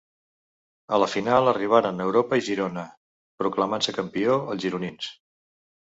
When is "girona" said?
2.49-2.87